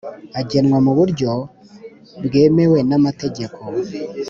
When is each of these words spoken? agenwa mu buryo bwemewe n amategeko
agenwa 0.39 0.77
mu 0.85 0.91
buryo 0.97 1.31
bwemewe 2.25 2.79
n 2.89 2.91
amategeko 2.99 3.59